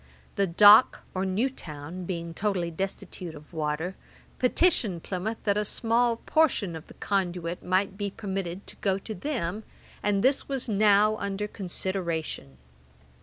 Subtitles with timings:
[0.35, 3.95] The Dock, or New town, being totally destitute of water,
[4.39, 9.13] petitioned Plymouth that a small portion of the conduit might be permitted to go to
[9.13, 9.63] them,
[10.01, 12.57] and this was now under consideration.